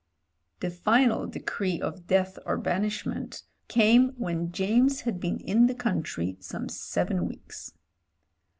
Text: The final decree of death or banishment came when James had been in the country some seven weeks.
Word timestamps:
The 0.61 0.71
final 0.71 1.27
decree 1.27 1.79
of 1.79 2.07
death 2.07 2.39
or 2.47 2.57
banishment 2.57 3.43
came 3.67 4.13
when 4.17 4.51
James 4.51 5.01
had 5.01 5.19
been 5.19 5.37
in 5.37 5.67
the 5.67 5.75
country 5.75 6.37
some 6.39 6.69
seven 6.69 7.27
weeks. 7.27 7.73